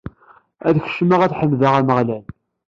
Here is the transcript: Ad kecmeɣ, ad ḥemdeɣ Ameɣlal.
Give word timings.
Ad 0.67 0.77
kecmeɣ, 0.85 1.21
ad 1.23 1.33
ḥemdeɣ 1.39 1.73
Ameɣlal. 1.79 2.25